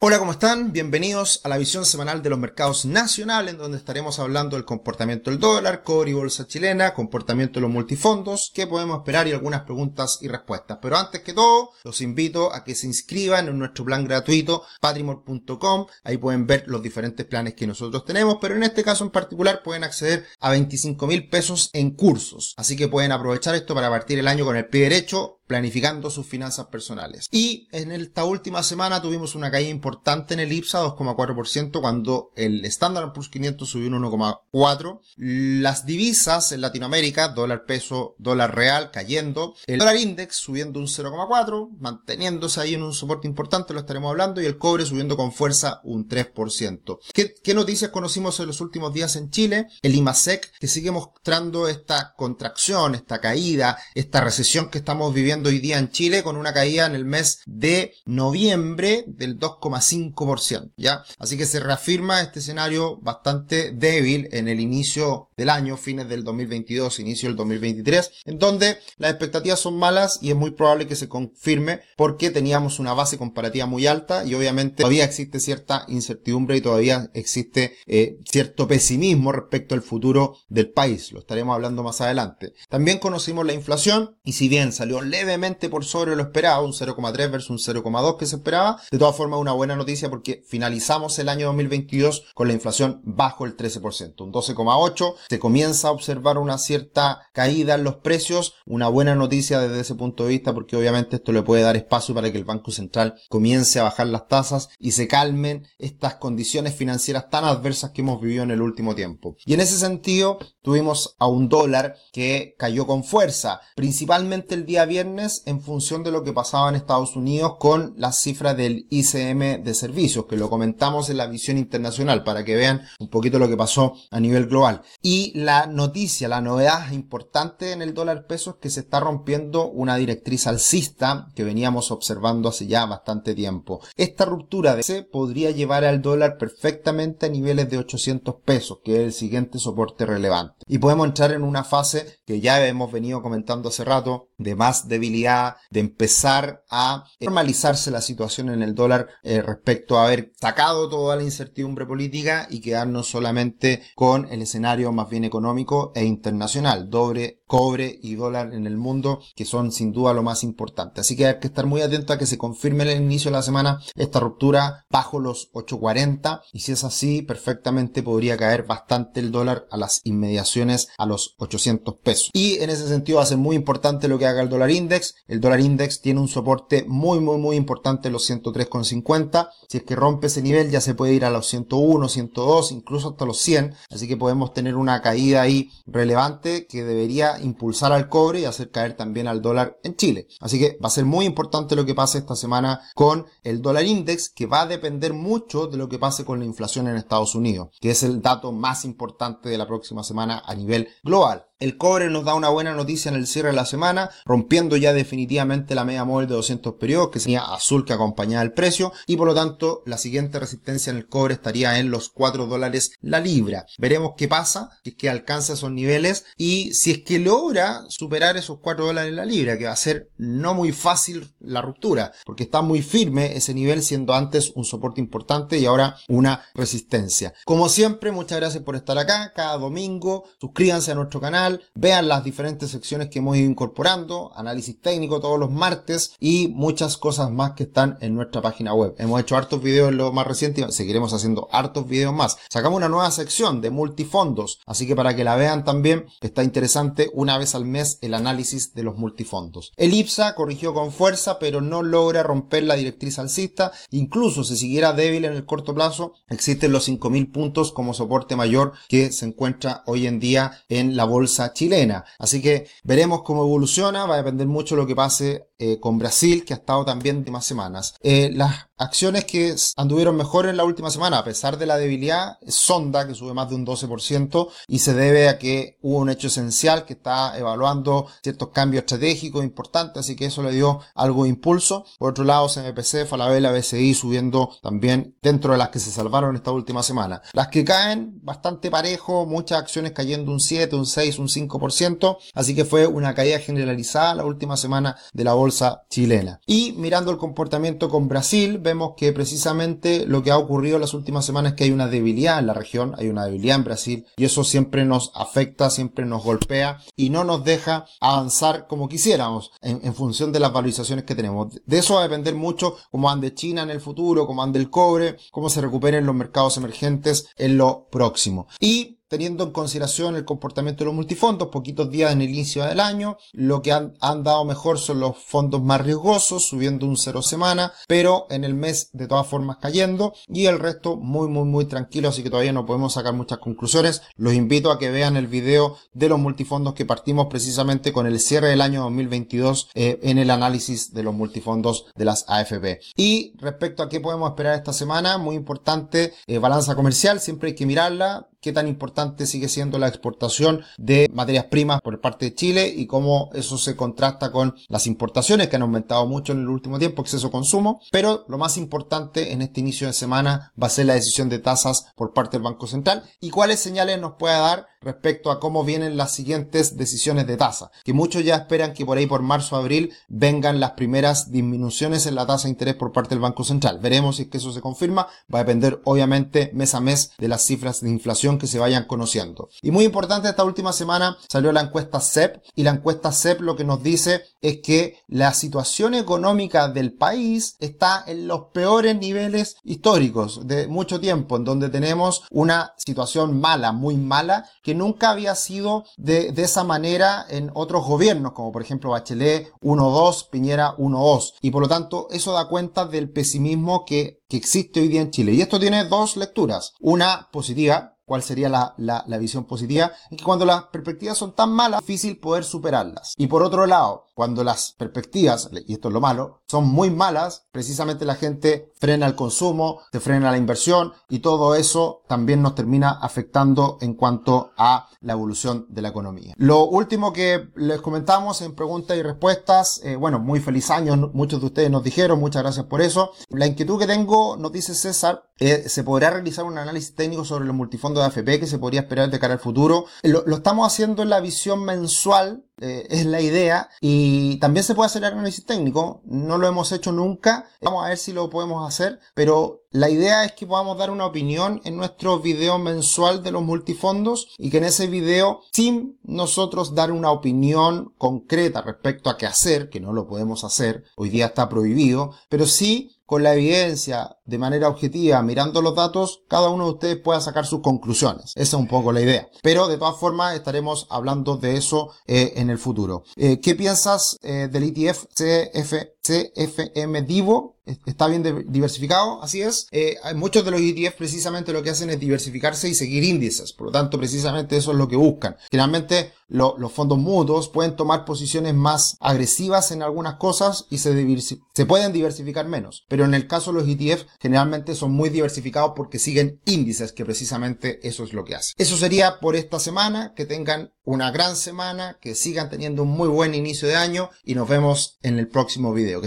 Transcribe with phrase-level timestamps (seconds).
[0.00, 0.72] Hola, ¿cómo están?
[0.72, 5.28] Bienvenidos a la visión semanal de los mercados nacionales, en donde estaremos hablando del comportamiento
[5.28, 9.62] del dólar, cobre y bolsa chilena, comportamiento de los multifondos, qué podemos esperar y algunas
[9.62, 10.78] preguntas y respuestas.
[10.80, 15.86] Pero antes que todo, los invito a que se inscriban en nuestro plan gratuito patrimor.com.
[16.04, 19.64] Ahí pueden ver los diferentes planes que nosotros tenemos, pero en este caso en particular
[19.64, 22.54] pueden acceder a 25 mil pesos en cursos.
[22.56, 26.26] Así que pueden aprovechar esto para partir el año con el pie derecho planificando sus
[26.26, 27.26] finanzas personales.
[27.32, 32.64] Y en esta última semana tuvimos una caída importante en el IPSA, 2,4%, cuando el
[32.66, 35.00] Standard Poor's 500 subió un 1,4%.
[35.16, 39.54] Las divisas en Latinoamérica, dólar peso, dólar real, cayendo.
[39.66, 44.42] El dólar index subiendo un 0,4%, manteniéndose ahí en un soporte importante, lo estaremos hablando,
[44.42, 46.98] y el cobre subiendo con fuerza un 3%.
[47.14, 49.68] ¿Qué, qué noticias conocimos en los últimos días en Chile?
[49.80, 55.58] El IMASEC, que sigue mostrando esta contracción, esta caída, esta recesión que estamos viviendo hoy
[55.58, 61.02] día en Chile con una caída en el mes de noviembre del 2,5%, ¿ya?
[61.18, 66.24] Así que se reafirma este escenario bastante débil en el inicio del año, fines del
[66.24, 70.96] 2022, inicio del 2023, en donde las expectativas son malas y es muy probable que
[70.96, 76.56] se confirme porque teníamos una base comparativa muy alta y obviamente todavía existe cierta incertidumbre
[76.56, 81.12] y todavía existe eh, cierto pesimismo respecto al futuro del país.
[81.12, 82.52] Lo estaremos hablando más adelante.
[82.68, 85.27] También conocimos la inflación y si bien salió leve
[85.70, 88.80] por sobre lo esperado, un 0,3 versus un 0,2 que se esperaba.
[88.90, 93.44] De todas formas, una buena noticia porque finalizamos el año 2022 con la inflación bajo
[93.44, 95.14] el 13%, un 12,8.
[95.28, 99.94] Se comienza a observar una cierta caída en los precios, una buena noticia desde ese
[99.94, 103.14] punto de vista porque obviamente esto le puede dar espacio para que el Banco Central
[103.28, 108.20] comience a bajar las tasas y se calmen estas condiciones financieras tan adversas que hemos
[108.20, 109.36] vivido en el último tiempo.
[109.44, 114.84] Y en ese sentido, tuvimos a un dólar que cayó con fuerza, principalmente el día
[114.84, 119.64] viernes en función de lo que pasaba en Estados Unidos con las cifras del ICM
[119.64, 123.48] de servicios, que lo comentamos en la visión internacional para que vean un poquito lo
[123.48, 124.82] que pasó a nivel global.
[125.02, 129.68] Y la noticia, la novedad importante en el dólar peso es que se está rompiendo
[129.68, 133.80] una directriz alcista que veníamos observando hace ya bastante tiempo.
[133.96, 138.94] Esta ruptura de ese podría llevar al dólar perfectamente a niveles de 800 pesos, que
[138.94, 140.54] es el siguiente soporte relevante.
[140.68, 144.86] Y podemos entrar en una fase que ya hemos venido comentando hace rato de más
[145.08, 151.16] de empezar a normalizarse la situación en el dólar eh, respecto a haber sacado toda
[151.16, 157.37] la incertidumbre política y quedarnos solamente con el escenario más bien económico e internacional, doble
[157.48, 161.00] cobre y dólar en el mundo, que son sin duda lo más importante.
[161.00, 163.38] Así que hay que estar muy atento a que se confirme en el inicio de
[163.38, 169.18] la semana esta ruptura bajo los 8.40 y si es así, perfectamente podría caer bastante
[169.18, 172.30] el dólar a las inmediaciones a los 800 pesos.
[172.32, 175.08] Y en ese sentido va a ser muy importante lo que haga el dólar index
[175.26, 179.48] el dólar index tiene un soporte muy, muy, muy importante los 103,50.
[179.68, 183.10] Si es que rompe ese nivel ya se puede ir a los 101, 102, incluso
[183.10, 183.74] hasta los 100.
[183.90, 188.70] Así que podemos tener una caída ahí relevante que debería impulsar al cobre y hacer
[188.70, 190.28] caer también al dólar en Chile.
[190.40, 193.84] Así que va a ser muy importante lo que pase esta semana con el dólar
[193.84, 197.34] index, que va a depender mucho de lo que pase con la inflación en Estados
[197.34, 201.47] Unidos, que es el dato más importante de la próxima semana a nivel global.
[201.60, 204.92] El cobre nos da una buena noticia en el cierre de la semana, rompiendo ya
[204.92, 209.16] definitivamente la media móvil de 200 periodos, que sería azul que acompañaba el precio, y
[209.16, 213.18] por lo tanto la siguiente resistencia en el cobre estaría en los 4 dólares la
[213.18, 213.66] libra.
[213.76, 218.36] Veremos qué pasa, si es que alcanza esos niveles, y si es que logra superar
[218.36, 222.44] esos 4 dólares la libra, que va a ser no muy fácil la ruptura, porque
[222.44, 227.34] está muy firme ese nivel, siendo antes un soporte importante y ahora una resistencia.
[227.44, 232.24] Como siempre, muchas gracias por estar acá, cada domingo, suscríbanse a nuestro canal, vean las
[232.24, 237.52] diferentes secciones que hemos ido incorporando, análisis técnico todos los martes y muchas cosas más
[237.52, 238.94] que están en nuestra página web.
[238.98, 242.36] Hemos hecho hartos videos en lo más reciente y seguiremos haciendo hartos videos más.
[242.48, 247.10] Sacamos una nueva sección de multifondos, así que para que la vean también está interesante
[247.12, 249.72] una vez al mes el análisis de los multifondos.
[249.76, 254.92] El IPSA corrigió con fuerza pero no logra romper la directriz alcista, incluso si siguiera
[254.92, 259.82] débil en el corto plazo, existen los 5000 puntos como soporte mayor que se encuentra
[259.86, 262.04] hoy en día en la bolsa chilena.
[262.18, 266.44] Así que veremos cómo evoluciona, va a depender mucho lo que pase eh, con Brasil,
[266.44, 267.94] que ha estado también de más semanas.
[268.00, 272.38] Eh, las acciones que anduvieron mejor en la última semana, a pesar de la debilidad,
[272.46, 276.28] Sonda, que sube más de un 12%, y se debe a que hubo un hecho
[276.28, 281.30] esencial que está evaluando ciertos cambios estratégicos importantes, así que eso le dio algo de
[281.30, 281.84] impulso.
[281.98, 286.52] Por otro lado, CMPC, Falabella, BCI subiendo también dentro de las que se salvaron esta
[286.52, 287.20] última semana.
[287.32, 292.54] Las que caen bastante parejo, muchas acciones cayendo un 7, un 6, un 5%, así
[292.54, 295.47] que fue una caída generalizada la última semana de la bolsa
[295.88, 296.40] chilena.
[296.46, 300.94] Y mirando el comportamiento con Brasil, vemos que precisamente lo que ha ocurrido en las
[300.94, 304.06] últimas semanas es que hay una debilidad en la región, hay una debilidad en Brasil
[304.16, 309.50] y eso siempre nos afecta, siempre nos golpea y no nos deja avanzar como quisiéramos
[309.60, 311.54] en, función de las valorizaciones que tenemos.
[311.64, 314.70] De eso va a depender mucho cómo ande China en el futuro, cómo ande el
[314.70, 318.46] cobre, cómo se recuperen los mercados emergentes en lo próximo.
[318.60, 322.80] Y teniendo en consideración el comportamiento de los multifondos, poquitos días en el inicio del
[322.80, 327.72] año, lo que han, dado mejor son los fondos más riesgosos, subiendo un cero semana,
[327.86, 332.08] pero en el mes de todas formas cayendo, y el resto muy muy muy tranquilo,
[332.08, 334.02] así que todavía no podemos sacar muchas conclusiones.
[334.16, 338.20] Los invito a que vean el video de los multifondos que partimos precisamente con el
[338.20, 342.80] cierre del año 2022 eh, en el análisis de los multifondos de las AFP.
[342.96, 347.54] Y respecto a qué podemos esperar esta semana, muy importante, eh, balanza comercial, siempre hay
[347.54, 352.34] que mirarla, qué tan importante sigue siendo la exportación de materias primas por parte de
[352.34, 356.48] Chile y cómo eso se contrasta con las importaciones que han aumentado mucho en el
[356.48, 357.80] último tiempo, exceso consumo.
[357.90, 361.38] Pero lo más importante en este inicio de semana va a ser la decisión de
[361.38, 365.64] tasas por parte del Banco Central y cuáles señales nos puede dar respecto a cómo
[365.64, 367.70] vienen las siguientes decisiones de tasa.
[367.84, 372.14] Que muchos ya esperan que por ahí por marzo abril vengan las primeras disminuciones en
[372.14, 373.78] la tasa de interés por parte del Banco Central.
[373.80, 375.08] Veremos si es que eso se confirma.
[375.32, 378.84] Va a depender obviamente mes a mes de las cifras de inflación que se vayan
[378.84, 379.48] conociendo.
[379.62, 383.56] Y muy importante, esta última semana salió la encuesta CEP y la encuesta CEP lo
[383.56, 389.56] que nos dice es que la situación económica del país está en los peores niveles
[389.64, 395.34] históricos de mucho tiempo, en donde tenemos una situación mala, muy mala, que nunca había
[395.34, 401.36] sido de, de esa manera en otros gobiernos, como por ejemplo Bachelet 1-2, Piñera 1-2.
[401.40, 405.10] Y por lo tanto, eso da cuenta del pesimismo que, que existe hoy día en
[405.10, 405.32] Chile.
[405.32, 406.74] Y esto tiene dos lecturas.
[406.80, 411.52] Una positiva, cuál sería la, la, visión positiva, es que cuando las perspectivas son tan
[411.52, 413.14] malas, es difícil poder superarlas.
[413.16, 417.44] Y por otro lado, cuando las perspectivas, y esto es lo malo, son muy malas,
[417.52, 422.54] precisamente la gente frena el consumo, se frena la inversión y todo eso también nos
[422.54, 426.34] termina afectando en cuanto a la evolución de la economía.
[426.36, 431.40] Lo último que les comentamos en preguntas y respuestas, eh, bueno, muy feliz año, muchos
[431.40, 433.12] de ustedes nos dijeron, muchas gracias por eso.
[433.28, 437.44] La inquietud que tengo, nos dice César, eh, se podrá realizar un análisis técnico sobre
[437.44, 439.86] los multifondos de AFP que se podría esperar de cara al futuro.
[440.02, 443.68] Lo, estamos haciendo en la visión mensual eh, es la idea.
[443.80, 446.02] Y también se puede hacer análisis técnico.
[446.04, 447.48] No lo hemos hecho nunca.
[447.60, 448.98] Vamos a ver si lo podemos hacer.
[449.14, 453.42] Pero la idea es que podamos dar una opinión en nuestro video mensual de los
[453.42, 459.26] multifondos y que en ese video, sin nosotros dar una opinión concreta respecto a qué
[459.26, 464.17] hacer, que no lo podemos hacer, hoy día está prohibido, pero sí con la evidencia
[464.28, 468.32] de manera objetiva, mirando los datos, cada uno de ustedes pueda sacar sus conclusiones.
[468.34, 469.28] Esa es un poco la idea.
[469.42, 473.04] Pero de todas formas estaremos hablando de eso eh, en el futuro.
[473.16, 477.58] Eh, ¿Qué piensas eh, del ETF CF, CFM Divo?
[477.86, 479.68] está bien diversificado, así es.
[480.14, 483.72] Muchos de los ETF precisamente lo que hacen es diversificarse y seguir índices, por lo
[483.72, 485.36] tanto precisamente eso es lo que buscan.
[485.50, 491.66] Generalmente los fondos mutuos pueden tomar posiciones más agresivas en algunas cosas y se, se
[491.66, 495.98] pueden diversificar menos, pero en el caso de los ETF generalmente son muy diversificados porque
[495.98, 498.54] siguen índices, que precisamente eso es lo que hacen.
[498.58, 503.08] Eso sería por esta semana, que tengan una gran semana, que sigan teniendo un muy
[503.08, 505.96] buen inicio de año y nos vemos en el próximo video.